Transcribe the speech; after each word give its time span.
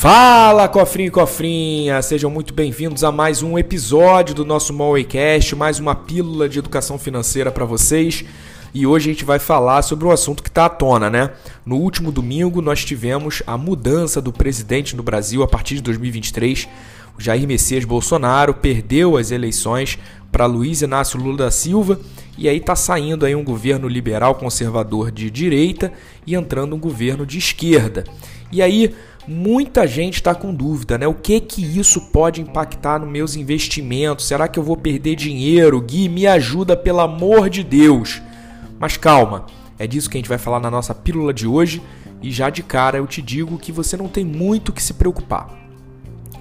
Fala, 0.00 0.66
cofrinho 0.66 1.08
e 1.08 1.10
cofrinha! 1.10 2.00
Sejam 2.00 2.30
muito 2.30 2.54
bem-vindos 2.54 3.04
a 3.04 3.12
mais 3.12 3.42
um 3.42 3.58
episódio 3.58 4.34
do 4.34 4.46
nosso 4.46 4.72
Mowaycast, 4.72 5.54
mais 5.54 5.78
uma 5.78 5.94
pílula 5.94 6.48
de 6.48 6.58
educação 6.58 6.98
financeira 6.98 7.52
para 7.52 7.66
vocês. 7.66 8.24
E 8.72 8.86
hoje 8.86 9.10
a 9.10 9.12
gente 9.12 9.26
vai 9.26 9.38
falar 9.38 9.82
sobre 9.82 10.06
um 10.06 10.10
assunto 10.10 10.42
que 10.42 10.48
está 10.48 10.64
à 10.64 10.68
tona, 10.70 11.10
né? 11.10 11.32
No 11.66 11.76
último 11.76 12.10
domingo 12.10 12.62
nós 12.62 12.82
tivemos 12.82 13.42
a 13.46 13.58
mudança 13.58 14.22
do 14.22 14.32
presidente 14.32 14.96
no 14.96 15.02
Brasil 15.02 15.42
a 15.42 15.46
partir 15.46 15.74
de 15.74 15.82
2023. 15.82 16.66
O 17.18 17.20
Jair 17.20 17.46
Messias 17.46 17.84
Bolsonaro 17.84 18.54
perdeu 18.54 19.18
as 19.18 19.30
eleições 19.30 19.98
para 20.32 20.46
Luiz 20.46 20.80
Inácio 20.80 21.20
Lula 21.20 21.36
da 21.36 21.50
Silva 21.50 22.00
e 22.40 22.48
aí 22.48 22.56
está 22.56 22.74
saindo 22.74 23.26
aí 23.26 23.34
um 23.34 23.44
governo 23.44 23.86
liberal 23.86 24.34
conservador 24.34 25.12
de 25.12 25.30
direita 25.30 25.92
e 26.26 26.34
entrando 26.34 26.74
um 26.74 26.80
governo 26.80 27.26
de 27.26 27.36
esquerda. 27.36 28.02
E 28.50 28.62
aí 28.62 28.94
muita 29.28 29.86
gente 29.86 30.14
está 30.14 30.34
com 30.34 30.54
dúvida, 30.54 30.96
né? 30.96 31.06
O 31.06 31.12
que 31.12 31.38
que 31.38 31.62
isso 31.78 32.00
pode 32.10 32.40
impactar 32.40 32.98
nos 32.98 33.10
meus 33.10 33.36
investimentos? 33.36 34.26
Será 34.26 34.48
que 34.48 34.58
eu 34.58 34.62
vou 34.62 34.74
perder 34.74 35.16
dinheiro? 35.16 35.78
Gui, 35.82 36.08
me 36.08 36.26
ajuda 36.26 36.74
pelo 36.74 37.00
amor 37.00 37.50
de 37.50 37.62
Deus. 37.62 38.22
Mas 38.78 38.96
calma, 38.96 39.44
é 39.78 39.86
disso 39.86 40.08
que 40.08 40.16
a 40.16 40.20
gente 40.20 40.28
vai 40.28 40.38
falar 40.38 40.60
na 40.60 40.70
nossa 40.70 40.94
pílula 40.94 41.34
de 41.34 41.46
hoje 41.46 41.82
e 42.22 42.30
já 42.30 42.48
de 42.48 42.62
cara 42.62 42.96
eu 42.96 43.06
te 43.06 43.20
digo 43.20 43.58
que 43.58 43.70
você 43.70 43.98
não 43.98 44.08
tem 44.08 44.24
muito 44.24 44.72
que 44.72 44.82
se 44.82 44.94
preocupar. 44.94 45.50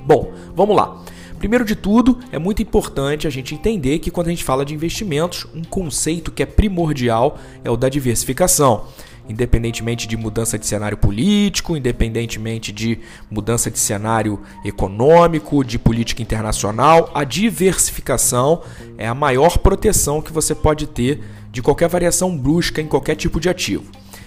Bom, 0.06 0.32
vamos 0.56 0.78
lá. 0.78 1.04
Primeiro 1.40 1.64
de 1.64 1.74
tudo, 1.74 2.20
é 2.34 2.38
muito 2.38 2.62
importante 2.62 3.26
a 3.26 3.30
gente 3.30 3.56
entender 3.56 4.00
que 4.00 4.12
quando 4.12 4.28
a 4.28 4.30
gente 4.30 4.44
fala 4.44 4.66
de 4.66 4.74
investimentos, 4.74 5.48
um 5.56 5.64
conceito 5.64 6.32
que 6.32 6.44
é 6.44 6.46
primordial 6.46 7.40
é 7.64 7.72
o 7.72 7.78
da 7.78 7.90
diversificação 7.90 8.86
independentemente 9.30 10.08
de 10.08 10.18
mudança 10.18 10.58
de 10.58 10.66
cenário 10.66 10.98
político, 10.98 11.78
independentemente 11.78 12.72
de 12.72 12.98
mudança 13.30 13.70
de 13.70 13.78
cenário 13.78 14.42
econômico, 14.66 15.64
de 15.64 15.78
política 15.78 16.24
internacional, 16.24 17.12
a 17.14 17.24
diversificação 17.24 18.64
é 18.98 19.08
a 19.08 19.14
maior 19.14 19.60
proteção 19.60 20.20
que 20.20 20.34
você 20.34 20.56
pode 20.56 20.88
ter 20.88 21.22
de 21.52 21.62
qualquer 21.62 21.88
variação 21.88 22.36
brusca 22.36 22.82
em 22.82 22.88
qualquer 22.88 23.16
tipo 23.16 23.40
de 23.40 23.48
ativo. 23.48 23.86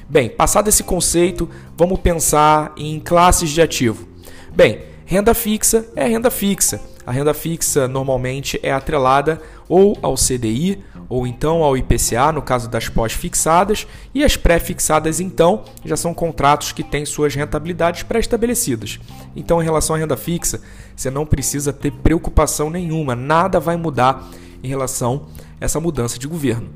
Bem, 0.08 0.30
passado 0.30 0.68
esse 0.68 0.84
conceito, 0.84 1.50
vamos 1.76 1.98
pensar 1.98 2.72
em 2.76 3.00
classes 3.00 3.50
de 3.50 3.60
ativo. 3.60 4.06
Bem, 4.54 4.82
renda 5.04 5.34
fixa 5.34 5.84
é 5.96 6.06
renda 6.06 6.30
fixa. 6.30 6.91
A 7.06 7.10
renda 7.10 7.34
fixa 7.34 7.88
normalmente 7.88 8.58
é 8.62 8.72
atrelada 8.72 9.40
ou 9.68 9.98
ao 10.02 10.14
CDI 10.14 10.82
ou 11.08 11.26
então 11.26 11.62
ao 11.62 11.76
IPCA, 11.76 12.32
no 12.32 12.40
caso 12.40 12.70
das 12.70 12.88
pós-fixadas, 12.88 13.86
e 14.14 14.24
as 14.24 14.36
pré-fixadas, 14.36 15.20
então, 15.20 15.64
já 15.84 15.96
são 15.96 16.14
contratos 16.14 16.72
que 16.72 16.82
têm 16.82 17.04
suas 17.04 17.34
rentabilidades 17.34 18.02
pré-estabelecidas. 18.02 18.98
Então, 19.36 19.60
em 19.60 19.64
relação 19.64 19.94
à 19.94 19.98
renda 19.98 20.16
fixa, 20.16 20.62
você 20.96 21.10
não 21.10 21.26
precisa 21.26 21.72
ter 21.72 21.90
preocupação 21.90 22.70
nenhuma, 22.70 23.14
nada 23.14 23.60
vai 23.60 23.76
mudar 23.76 24.26
em 24.62 24.68
relação 24.68 25.26
a 25.60 25.64
essa 25.64 25.78
mudança 25.80 26.18
de 26.18 26.26
governo. 26.26 26.70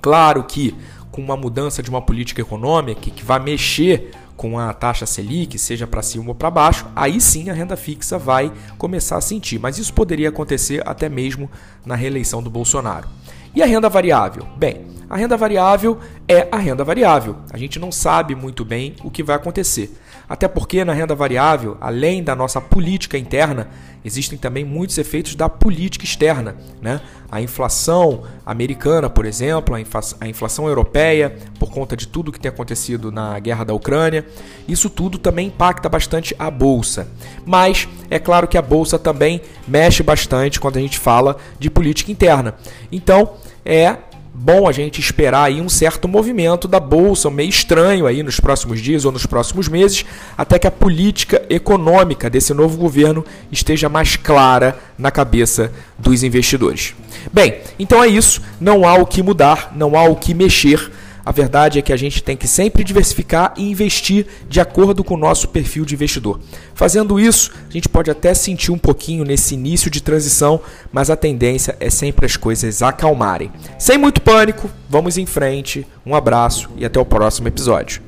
Claro 0.00 0.44
que 0.44 0.74
com 1.10 1.20
uma 1.20 1.36
mudança 1.36 1.82
de 1.82 1.90
uma 1.90 2.00
política 2.00 2.40
econômica 2.40 3.10
que 3.10 3.24
vai 3.24 3.40
mexer 3.40 4.12
com 4.38 4.56
a 4.56 4.72
taxa 4.72 5.04
Selic, 5.04 5.58
seja 5.58 5.84
para 5.84 6.00
cima 6.00 6.28
ou 6.28 6.34
para 6.34 6.48
baixo, 6.48 6.86
aí 6.94 7.20
sim 7.20 7.50
a 7.50 7.52
renda 7.52 7.76
fixa 7.76 8.16
vai 8.16 8.52
começar 8.78 9.18
a 9.18 9.20
sentir. 9.20 9.58
Mas 9.58 9.78
isso 9.78 9.92
poderia 9.92 10.28
acontecer 10.28 10.80
até 10.88 11.08
mesmo 11.08 11.50
na 11.84 11.96
reeleição 11.96 12.40
do 12.40 12.48
Bolsonaro. 12.48 13.08
E 13.52 13.60
a 13.60 13.66
renda 13.66 13.88
variável? 13.88 14.46
Bem, 14.56 14.86
a 15.08 15.16
renda 15.16 15.36
variável 15.36 15.98
é 16.26 16.46
a 16.52 16.58
renda 16.58 16.84
variável. 16.84 17.36
A 17.52 17.56
gente 17.56 17.78
não 17.78 17.90
sabe 17.90 18.34
muito 18.34 18.64
bem 18.64 18.94
o 19.02 19.10
que 19.10 19.22
vai 19.22 19.36
acontecer. 19.36 19.96
Até 20.28 20.46
porque 20.46 20.84
na 20.84 20.92
renda 20.92 21.14
variável, 21.14 21.78
além 21.80 22.22
da 22.22 22.36
nossa 22.36 22.60
política 22.60 23.16
interna, 23.16 23.68
existem 24.04 24.36
também 24.36 24.62
muitos 24.62 24.98
efeitos 24.98 25.34
da 25.34 25.48
política 25.48 26.04
externa. 26.04 26.54
Né? 26.82 27.00
A 27.30 27.40
inflação 27.40 28.24
americana, 28.44 29.08
por 29.08 29.24
exemplo, 29.24 29.74
a 29.74 30.28
inflação 30.28 30.68
europeia, 30.68 31.34
por 31.58 31.70
conta 31.70 31.96
de 31.96 32.06
tudo 32.06 32.30
que 32.30 32.38
tem 32.38 32.50
acontecido 32.50 33.10
na 33.10 33.38
guerra 33.38 33.64
da 33.64 33.72
Ucrânia, 33.72 34.26
isso 34.68 34.90
tudo 34.90 35.16
também 35.16 35.46
impacta 35.46 35.88
bastante 35.88 36.36
a 36.38 36.50
bolsa. 36.50 37.08
Mas 37.46 37.88
é 38.10 38.18
claro 38.18 38.46
que 38.46 38.58
a 38.58 38.62
bolsa 38.62 38.98
também 38.98 39.40
mexe 39.66 40.02
bastante 40.02 40.60
quando 40.60 40.76
a 40.76 40.80
gente 40.80 40.98
fala 40.98 41.38
de 41.58 41.70
política 41.70 42.12
interna. 42.12 42.54
Então, 42.92 43.30
é 43.64 43.96
bom 44.38 44.68
a 44.68 44.72
gente 44.72 45.00
esperar 45.00 45.44
aí 45.44 45.60
um 45.60 45.68
certo 45.68 46.06
movimento 46.06 46.68
da 46.68 46.78
bolsa, 46.78 47.28
meio 47.28 47.48
estranho 47.48 48.06
aí 48.06 48.22
nos 48.22 48.38
próximos 48.38 48.80
dias 48.80 49.04
ou 49.04 49.10
nos 49.10 49.26
próximos 49.26 49.66
meses, 49.68 50.04
até 50.36 50.60
que 50.60 50.66
a 50.66 50.70
política 50.70 51.42
econômica 51.50 52.30
desse 52.30 52.54
novo 52.54 52.78
governo 52.78 53.24
esteja 53.50 53.88
mais 53.88 54.14
clara 54.14 54.78
na 54.96 55.10
cabeça 55.10 55.72
dos 55.98 56.22
investidores. 56.22 56.94
Bem, 57.32 57.56
então 57.78 58.02
é 58.02 58.06
isso, 58.06 58.40
não 58.60 58.86
há 58.86 58.94
o 58.94 59.06
que 59.06 59.24
mudar, 59.24 59.72
não 59.74 59.96
há 59.96 60.04
o 60.04 60.14
que 60.14 60.32
mexer 60.32 60.88
a 61.28 61.30
verdade 61.30 61.78
é 61.78 61.82
que 61.82 61.92
a 61.92 61.96
gente 61.96 62.22
tem 62.22 62.38
que 62.38 62.48
sempre 62.48 62.82
diversificar 62.82 63.52
e 63.54 63.70
investir 63.70 64.26
de 64.48 64.60
acordo 64.60 65.04
com 65.04 65.12
o 65.12 65.18
nosso 65.18 65.48
perfil 65.48 65.84
de 65.84 65.92
investidor. 65.92 66.40
Fazendo 66.74 67.20
isso, 67.20 67.52
a 67.68 67.70
gente 67.70 67.86
pode 67.86 68.10
até 68.10 68.32
sentir 68.32 68.72
um 68.72 68.78
pouquinho 68.78 69.24
nesse 69.24 69.52
início 69.52 69.90
de 69.90 70.02
transição, 70.02 70.58
mas 70.90 71.10
a 71.10 71.16
tendência 71.16 71.76
é 71.80 71.90
sempre 71.90 72.24
as 72.24 72.34
coisas 72.34 72.80
acalmarem. 72.80 73.52
Sem 73.78 73.98
muito 73.98 74.22
pânico, 74.22 74.70
vamos 74.88 75.18
em 75.18 75.26
frente. 75.26 75.86
Um 76.06 76.14
abraço 76.14 76.70
e 76.78 76.86
até 76.86 76.98
o 76.98 77.04
próximo 77.04 77.46
episódio. 77.46 78.00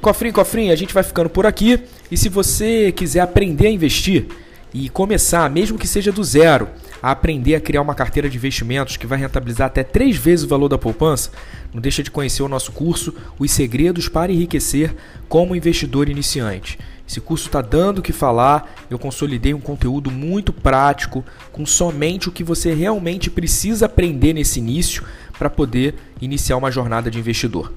Cofrinho, 0.00 0.32
cofrinho, 0.32 0.72
a 0.72 0.76
gente 0.76 0.94
vai 0.94 1.02
ficando 1.02 1.28
por 1.28 1.44
aqui. 1.44 1.78
E 2.10 2.16
se 2.16 2.30
você 2.30 2.90
quiser 2.90 3.20
aprender 3.20 3.66
a 3.66 3.70
investir, 3.70 4.28
e 4.74 4.88
começar, 4.88 5.48
mesmo 5.50 5.78
que 5.78 5.86
seja 5.86 6.10
do 6.10 6.24
zero, 6.24 6.68
a 7.02 7.10
aprender 7.10 7.54
a 7.54 7.60
criar 7.60 7.82
uma 7.82 7.94
carteira 7.94 8.28
de 8.28 8.36
investimentos 8.36 8.96
que 8.96 9.06
vai 9.06 9.18
rentabilizar 9.18 9.66
até 9.66 9.82
três 9.82 10.16
vezes 10.16 10.44
o 10.44 10.48
valor 10.48 10.68
da 10.68 10.78
poupança, 10.78 11.30
não 11.72 11.80
deixa 11.80 12.02
de 12.02 12.10
conhecer 12.10 12.42
o 12.42 12.48
nosso 12.48 12.72
curso 12.72 13.14
Os 13.38 13.50
Segredos 13.50 14.08
para 14.08 14.32
Enriquecer 14.32 14.94
como 15.28 15.56
Investidor 15.56 16.08
Iniciante. 16.08 16.78
Esse 17.12 17.20
curso 17.20 17.44
está 17.44 17.60
dando 17.60 17.98
o 17.98 18.02
que 18.02 18.10
falar, 18.10 18.74
eu 18.88 18.98
consolidei 18.98 19.52
um 19.52 19.60
conteúdo 19.60 20.10
muito 20.10 20.50
prático, 20.50 21.22
com 21.52 21.66
somente 21.66 22.30
o 22.30 22.32
que 22.32 22.42
você 22.42 22.72
realmente 22.72 23.28
precisa 23.28 23.84
aprender 23.84 24.32
nesse 24.32 24.60
início 24.60 25.04
para 25.38 25.50
poder 25.50 25.94
iniciar 26.22 26.56
uma 26.56 26.70
jornada 26.70 27.10
de 27.10 27.18
investidor. 27.18 27.70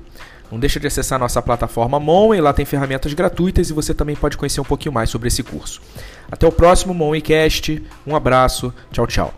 Não 0.50 0.58
deixa 0.58 0.80
de 0.80 0.88
acessar 0.88 1.20
nossa 1.20 1.42
plataforma 1.42 2.00
Money, 2.00 2.40
lá 2.40 2.54
tem 2.54 2.64
ferramentas 2.64 3.12
gratuitas 3.14 3.70
e 3.70 3.74
você 3.74 3.94
também 3.94 4.16
pode 4.16 4.38
conhecer 4.38 4.62
um 4.62 4.64
pouquinho 4.64 4.94
mais 4.94 5.10
sobre 5.10 5.28
esse 5.28 5.44
curso. 5.44 5.82
Até 6.32 6.48
o 6.48 6.52
próximo 6.52 6.94
Moneycast, 6.94 7.84
um 8.08 8.16
abraço, 8.16 8.74
tchau, 8.90 9.06
tchau. 9.06 9.34